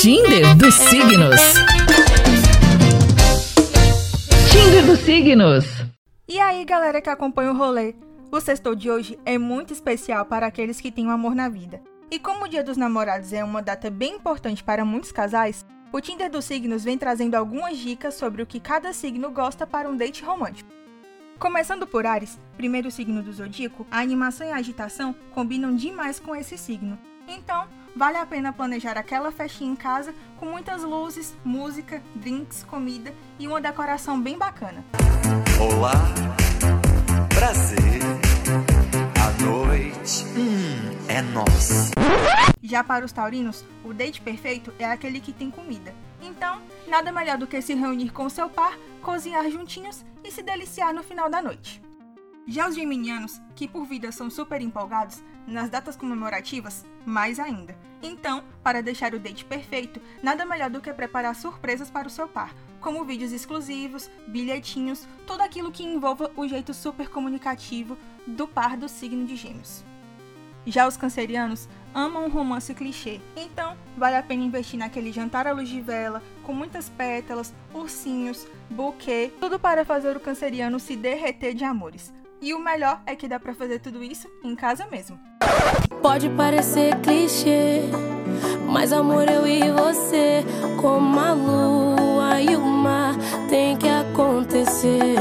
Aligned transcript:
Tinder 0.00 0.56
dos 0.56 0.74
signos. 0.76 1.36
Tinder 4.50 4.86
dos 4.86 4.98
signos. 5.00 5.66
E 6.26 6.40
aí, 6.40 6.64
galera 6.64 7.02
que 7.02 7.10
acompanha 7.10 7.52
o 7.52 7.54
rolê? 7.54 7.94
O 8.32 8.40
sextou 8.40 8.74
de 8.74 8.90
hoje 8.90 9.18
é 9.26 9.36
muito 9.36 9.74
especial 9.74 10.24
para 10.24 10.46
aqueles 10.46 10.80
que 10.80 10.90
têm 10.90 11.06
um 11.06 11.10
amor 11.10 11.34
na 11.34 11.50
vida. 11.50 11.82
E 12.10 12.18
como 12.18 12.46
o 12.46 12.48
Dia 12.48 12.64
dos 12.64 12.78
Namorados 12.78 13.34
é 13.34 13.44
uma 13.44 13.60
data 13.60 13.90
bem 13.90 14.14
importante 14.14 14.64
para 14.64 14.86
muitos 14.86 15.12
casais, 15.12 15.66
o 15.92 16.00
Tinder 16.00 16.30
dos 16.30 16.46
signos 16.46 16.82
vem 16.82 16.96
trazendo 16.96 17.34
algumas 17.34 17.76
dicas 17.76 18.14
sobre 18.14 18.40
o 18.40 18.46
que 18.46 18.58
cada 18.58 18.94
signo 18.94 19.30
gosta 19.30 19.66
para 19.66 19.86
um 19.86 19.98
date 19.98 20.24
romântico. 20.24 20.70
Começando 21.38 21.86
por 21.86 22.06
Ares, 22.06 22.40
primeiro 22.56 22.90
signo 22.90 23.22
do 23.22 23.34
zodíaco, 23.34 23.86
a 23.90 24.00
animação 24.00 24.46
e 24.46 24.50
a 24.50 24.56
agitação 24.56 25.14
combinam 25.34 25.76
demais 25.76 26.18
com 26.18 26.34
esse 26.34 26.56
signo. 26.56 26.98
Então, 27.32 27.68
vale 27.94 28.16
a 28.16 28.26
pena 28.26 28.52
planejar 28.52 28.98
aquela 28.98 29.30
festinha 29.30 29.70
em 29.70 29.76
casa 29.76 30.12
com 30.36 30.46
muitas 30.46 30.82
luzes, 30.82 31.32
música, 31.44 32.02
drinks, 32.16 32.64
comida 32.64 33.14
e 33.38 33.46
uma 33.46 33.60
decoração 33.60 34.20
bem 34.20 34.36
bacana. 34.36 34.84
Olá, 35.60 35.92
prazer, 37.28 38.02
a 39.14 39.44
noite, 39.44 40.24
hum, 40.36 41.06
é 41.08 41.22
nossa. 41.22 41.92
Já 42.60 42.82
para 42.82 43.04
os 43.04 43.12
taurinos, 43.12 43.64
o 43.84 43.94
date 43.94 44.20
perfeito 44.20 44.74
é 44.76 44.84
aquele 44.84 45.20
que 45.20 45.32
tem 45.32 45.52
comida. 45.52 45.94
Então, 46.20 46.60
nada 46.88 47.12
melhor 47.12 47.38
do 47.38 47.46
que 47.46 47.62
se 47.62 47.74
reunir 47.74 48.10
com 48.10 48.28
seu 48.28 48.50
par, 48.50 48.76
cozinhar 49.00 49.48
juntinhos 49.48 50.04
e 50.24 50.32
se 50.32 50.42
deliciar 50.42 50.92
no 50.92 51.04
final 51.04 51.30
da 51.30 51.40
noite. 51.40 51.80
Já 52.46 52.68
os 52.68 52.74
geminianos, 52.74 53.40
que 53.54 53.68
por 53.68 53.84
vida 53.84 54.10
são 54.10 54.30
super 54.30 54.60
empolgados, 54.60 55.22
nas 55.46 55.68
datas 55.68 55.96
comemorativas, 55.96 56.84
mais 57.04 57.38
ainda. 57.38 57.76
Então, 58.02 58.42
para 58.62 58.82
deixar 58.82 59.14
o 59.14 59.18
date 59.18 59.44
perfeito, 59.44 60.00
nada 60.22 60.44
melhor 60.44 60.70
do 60.70 60.80
que 60.80 60.92
preparar 60.92 61.34
surpresas 61.34 61.90
para 61.90 62.08
o 62.08 62.10
seu 62.10 62.26
par, 62.26 62.54
como 62.80 63.04
vídeos 63.04 63.32
exclusivos, 63.32 64.10
bilhetinhos, 64.26 65.06
tudo 65.26 65.42
aquilo 65.42 65.70
que 65.70 65.84
envolva 65.84 66.30
o 66.36 66.48
jeito 66.48 66.72
super 66.72 67.08
comunicativo 67.08 67.96
do 68.26 68.48
par 68.48 68.76
do 68.76 68.88
signo 68.88 69.26
de 69.26 69.36
Gêmeos. 69.36 69.84
Já 70.66 70.86
os 70.86 70.96
cancerianos 70.96 71.68
amam 71.94 72.26
um 72.26 72.30
romance 72.30 72.72
clichê, 72.74 73.20
então 73.36 73.76
vale 73.96 74.16
a 74.16 74.22
pena 74.22 74.44
investir 74.44 74.78
naquele 74.78 75.10
jantar 75.10 75.46
à 75.46 75.52
luz 75.52 75.68
de 75.68 75.80
vela, 75.80 76.22
com 76.42 76.52
muitas 76.52 76.88
pétalas, 76.88 77.52
ursinhos, 77.72 78.46
buquê, 78.68 79.32
tudo 79.40 79.58
para 79.58 79.84
fazer 79.84 80.16
o 80.16 80.20
canceriano 80.20 80.78
se 80.78 80.96
derreter 80.96 81.54
de 81.54 81.64
amores. 81.64 82.12
E 82.42 82.54
o 82.54 82.58
melhor 82.58 83.02
é 83.04 83.14
que 83.14 83.28
dá 83.28 83.38
para 83.38 83.54
fazer 83.54 83.80
tudo 83.80 84.02
isso 84.02 84.26
em 84.42 84.56
casa 84.56 84.86
mesmo. 84.86 85.18
Pode 86.00 86.30
parecer 86.30 86.98
clichê, 87.00 87.82
mas 88.66 88.92
amor 88.92 89.28
eu 89.28 89.46
e 89.46 89.70
você, 89.70 90.42
como 90.80 91.20
a 91.20 91.32
lua 91.34 92.40
e 92.40 92.56
o 92.56 92.60
mar, 92.60 93.14
tem 93.50 93.76
que 93.76 93.88
acontecer. 93.88 95.16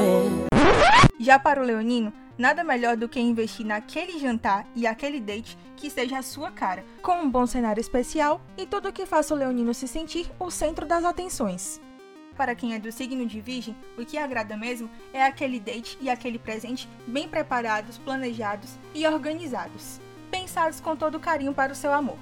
Já 1.20 1.38
para 1.38 1.62
o 1.62 1.66
leonino, 1.66 2.14
nada 2.38 2.64
melhor 2.64 2.96
do 2.96 3.10
que 3.10 3.20
investir 3.20 3.66
naquele 3.66 4.18
jantar 4.18 4.66
e 4.74 4.88
aquele 4.88 5.20
date 5.20 5.58
que 5.76 5.90
seja 5.90 6.20
a 6.20 6.24
sua 6.24 6.52
cara, 6.52 6.86
com 7.02 7.22
um 7.22 7.30
bom 7.30 7.46
cenário 7.46 7.82
especial 7.82 8.40
e 8.58 8.66
tudo 8.66 8.94
que 8.94 9.06
faça 9.06 9.34
o 9.34 9.38
leonino 9.38 9.74
se 9.74 9.90
sentir 9.90 10.32
o 10.40 10.50
centro 10.50 10.86
das 10.86 11.04
atenções 11.04 11.82
para 12.40 12.56
quem 12.56 12.74
é 12.74 12.80
do 12.80 12.90
signo 12.90 13.26
de 13.26 13.42
Virgem, 13.42 13.76
o 13.98 14.06
que 14.06 14.18
agrada 14.18 14.56
mesmo 14.56 14.90
é 15.12 15.22
aquele 15.22 15.60
date 15.60 15.98
e 16.00 16.10
aquele 16.10 16.40
presente 16.40 16.88
bem 17.06 17.28
preparados, 17.28 17.98
planejados 17.98 18.78
e 18.96 19.06
organizados, 19.06 20.00
pensados 20.32 20.80
com 20.80 20.96
todo 20.96 21.20
carinho 21.20 21.54
para 21.54 21.74
o 21.74 21.76
seu 21.76 21.92
amor. 21.92 22.18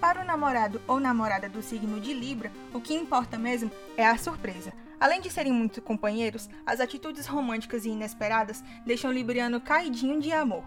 Para 0.00 0.22
o 0.22 0.24
namorado 0.24 0.80
ou 0.86 1.00
namorada 1.00 1.48
do 1.48 1.60
signo 1.60 1.98
de 1.98 2.14
Libra, 2.14 2.52
o 2.72 2.80
que 2.80 2.94
importa 2.94 3.36
mesmo 3.36 3.68
é 3.96 4.06
a 4.06 4.16
surpresa. 4.16 4.72
Além 5.00 5.20
de 5.20 5.28
serem 5.28 5.52
muito 5.52 5.82
companheiros, 5.82 6.48
as 6.64 6.78
atitudes 6.78 7.26
românticas 7.26 7.84
e 7.84 7.88
inesperadas 7.88 8.62
deixam 8.86 9.10
o 9.10 9.12
Libriano 9.12 9.60
caidinho 9.60 10.20
de 10.20 10.30
amor. 10.30 10.62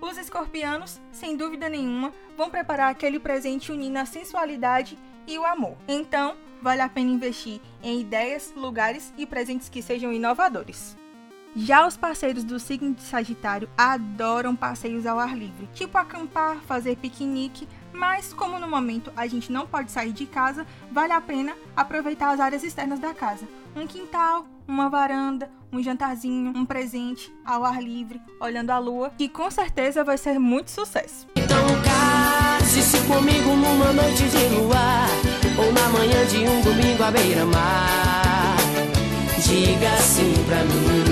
Os 0.00 0.16
escorpianos, 0.16 0.98
sem 1.12 1.36
dúvida 1.36 1.68
nenhuma, 1.68 2.14
vão 2.34 2.48
preparar 2.48 2.90
aquele 2.90 3.20
presente 3.20 3.70
unindo 3.70 3.98
a 3.98 4.06
sensualidade 4.06 4.96
e 5.28 5.38
o 5.38 5.44
amor. 5.46 5.76
Então, 5.86 6.34
vale 6.60 6.80
a 6.80 6.88
pena 6.88 7.10
investir 7.10 7.60
em 7.82 8.00
ideias, 8.00 8.52
lugares 8.56 9.12
e 9.16 9.26
presentes 9.26 9.68
que 9.68 9.82
sejam 9.82 10.12
inovadores. 10.12 10.96
Já 11.54 11.86
os 11.86 11.96
parceiros 11.96 12.44
do 12.44 12.58
signo 12.58 12.94
de 12.94 13.02
Sagitário 13.02 13.68
adoram 13.76 14.54
passeios 14.54 15.06
ao 15.06 15.18
ar 15.18 15.36
livre, 15.36 15.68
tipo 15.74 15.96
acampar, 15.98 16.56
fazer 16.66 16.96
piquenique, 16.96 17.68
mas 17.92 18.32
como 18.32 18.58
no 18.58 18.68
momento 18.68 19.12
a 19.16 19.26
gente 19.26 19.50
não 19.50 19.66
pode 19.66 19.90
sair 19.90 20.12
de 20.12 20.26
casa, 20.26 20.66
vale 20.90 21.12
a 21.12 21.20
pena 21.20 21.54
aproveitar 21.76 22.30
as 22.30 22.40
áreas 22.40 22.62
externas 22.62 23.00
da 23.00 23.12
casa. 23.14 23.46
Um 23.74 23.86
quintal, 23.86 24.46
uma 24.68 24.88
varanda, 24.88 25.50
um 25.72 25.82
jantarzinho, 25.82 26.52
um 26.54 26.64
presente 26.64 27.32
ao 27.44 27.64
ar 27.64 27.82
livre, 27.82 28.20
olhando 28.40 28.70
a 28.70 28.78
lua, 28.78 29.10
que 29.16 29.28
com 29.28 29.50
certeza 29.50 30.04
vai 30.04 30.16
ser 30.18 30.38
muito 30.38 30.70
sucesso. 30.70 31.26
Então 31.34 31.66
case-se 31.82 33.00
comigo 33.06 33.50
numa 33.56 33.92
noite 33.92 34.28
de 34.28 34.54
luar, 34.54 34.67
à 37.08 37.10
beira-mar. 37.10 38.56
Diga 39.42 39.96
sim 39.96 40.34
pra 40.46 40.62
mim. 40.64 41.08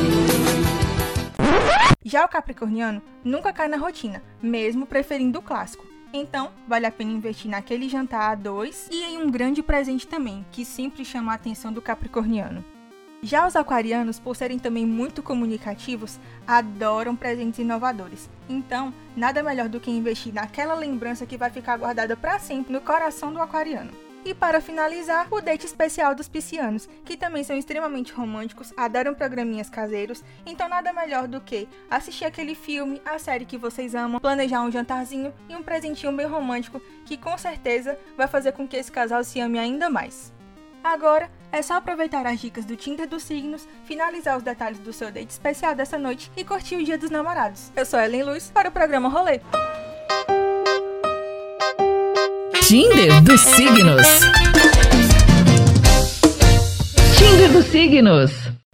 Já 2.05 2.25
o 2.25 2.29
capricorniano 2.29 3.01
nunca 3.25 3.51
cai 3.53 3.67
na 3.67 3.79
rotina, 3.79 4.23
mesmo 4.43 4.87
preferindo 4.87 5.39
o 5.39 5.43
clássico. 5.43 5.87
Então, 6.13 6.51
vale 6.69 6.85
a 6.87 6.93
pena 6.93 7.13
investir 7.13 7.51
naquele 7.51 7.89
jantar 7.89 8.31
a 8.31 8.35
dois 8.35 8.89
e 8.93 9.05
em 9.05 9.17
um 9.17 9.31
grande 9.31 9.63
presente 9.63 10.07
também, 10.07 10.45
que 10.53 10.67
sempre 10.67 11.05
chama 11.05 11.33
a 11.33 11.35
atenção 11.35 11.73
do 11.73 11.81
capricorniano. 11.81 12.63
Já 13.23 13.47
os 13.47 13.57
aquarianos, 13.57 14.19
por 14.19 14.37
serem 14.37 14.59
também 14.59 14.85
muito 14.85 15.23
comunicativos, 15.23 16.21
adoram 16.47 17.17
presentes 17.17 17.59
inovadores. 17.59 18.29
Então, 18.49 18.93
nada 19.17 19.43
melhor 19.43 19.69
do 19.71 19.81
que 19.81 19.91
investir 19.91 20.33
naquela 20.33 20.75
lembrança 20.75 21.25
que 21.25 21.39
vai 21.39 21.49
ficar 21.49 21.79
guardada 21.79 22.17
para 22.17 22.39
sempre 22.39 22.73
no 22.73 22.83
coração 22.83 23.33
do 23.33 23.41
aquariano. 23.41 24.06
E 24.27 24.35
para 24.35 24.61
finalizar, 24.61 25.29
o 25.31 25.41
date 25.41 25.67
especial 25.67 26.13
dos 26.13 26.29
piscianos, 26.29 26.89
que 27.05 27.17
também 27.17 27.45
são 27.45 27.57
extremamente 27.57 28.13
românticos, 28.13 28.73
adoram 28.77 29.15
programinhas 29.15 29.71
caseiros, 29.71 30.21
então 30.45 30.69
nada 30.69 30.93
melhor 30.93 31.29
do 31.29 31.41
que 31.41 31.69
assistir 31.89 32.25
aquele 32.25 32.57
filme, 32.57 33.01
a 33.05 33.21
série 33.21 33.45
que 33.45 33.57
vocês 33.57 33.95
amam, 33.95 34.19
planejar 34.19 34.63
um 34.63 34.73
jantarzinho 34.73 35.33
e 35.49 35.55
um 35.55 35.63
presentinho 35.63 36.11
bem 36.11 36.27
romântico 36.27 36.83
que 37.05 37.17
com 37.17 37.39
certeza 37.39 37.97
vai 38.17 38.27
fazer 38.27 38.51
com 38.51 38.67
que 38.67 38.77
esse 38.77 38.91
casal 38.91 39.23
se 39.23 39.39
ame 39.39 39.61
ainda 39.61 39.89
mais. 39.89 40.35
Agora 40.83 41.31
é 41.53 41.63
só 41.63 41.75
aproveitar 41.75 42.27
as 42.27 42.41
dicas 42.41 42.65
do 42.65 42.75
Tinder 42.75 43.07
dos 43.07 43.23
signos, 43.23 43.69
finalizar 43.85 44.37
os 44.37 44.43
detalhes 44.43 44.81
do 44.81 44.93
seu 44.93 45.13
date 45.13 45.31
especial 45.31 45.73
dessa 45.73 45.97
noite 45.97 46.33
e 46.37 46.45
curtir 46.45 46.75
o 46.75 46.85
Dia 46.85 46.99
dos 46.99 47.11
Namorados. 47.11 47.71
Eu 47.77 47.87
sou 47.87 48.01
Ellen 48.01 48.25
Luz 48.25 48.51
para 48.53 48.71
o 48.71 48.73
programa 48.73 49.09
Rolê. 49.09 49.41
Tinder 52.69 53.23
dos 53.23 53.41
signos. 53.43 54.03
Tinder 57.17 57.53
dos 57.53 57.65
signos. 57.67 58.46